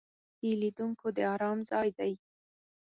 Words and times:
چوکۍ 0.39 0.51
د 0.55 0.59
لیدونکو 0.61 1.07
د 1.17 1.19
آرام 1.33 1.59
ځای 1.69 1.89
دی. 1.97 2.11